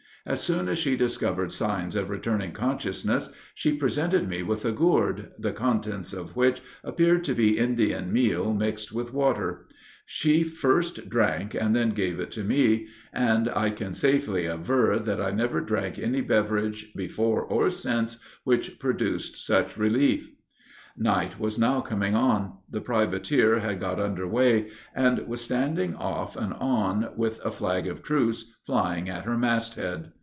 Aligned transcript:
As 0.23 0.39
soon 0.39 0.69
as 0.69 0.77
she 0.77 0.95
discovered 0.95 1.51
signs 1.51 1.95
of 1.95 2.11
returning 2.11 2.51
consciousness, 2.51 3.33
she 3.55 3.75
presented 3.75 4.29
me 4.29 4.43
with 4.43 4.63
a 4.65 4.71
gourd, 4.71 5.31
the 5.39 5.51
contents 5.51 6.13
of 6.13 6.35
which 6.35 6.61
appeared 6.83 7.23
to 7.23 7.33
be 7.33 7.57
Indian 7.57 8.13
meal 8.13 8.53
mixed 8.53 8.91
with 8.93 9.15
water; 9.15 9.65
she 10.05 10.43
first 10.43 11.09
drank, 11.09 11.55
and 11.55 11.75
then 11.75 11.89
gave 11.89 12.19
it 12.19 12.29
to 12.33 12.43
me, 12.43 12.87
and 13.11 13.49
I 13.49 13.71
can 13.71 13.95
safely 13.95 14.45
aver 14.45 14.99
that 14.99 15.19
I 15.21 15.31
never 15.31 15.59
drank 15.59 15.97
any 15.97 16.21
beverage, 16.21 16.91
before 16.95 17.41
or 17.41 17.71
since, 17.71 18.19
which 18.43 18.77
produced 18.77 19.43
such 19.43 19.75
relief. 19.75 20.29
Night 20.97 21.39
was 21.39 21.57
now 21.57 21.79
coming 21.79 22.15
on; 22.15 22.51
the 22.69 22.81
privateer 22.81 23.59
had 23.61 23.79
got 23.79 23.97
under 23.97 24.27
weigh, 24.27 24.69
and 24.93 25.25
was 25.25 25.39
standing 25.39 25.95
off 25.95 26.35
and 26.35 26.51
on, 26.55 27.13
with 27.15 27.39
a 27.45 27.51
flag 27.51 27.87
of 27.87 28.03
truce 28.03 28.53
flying 28.65 29.07
at 29.09 29.23
her 29.23 29.37
mast 29.37 29.75
head. 29.75 30.11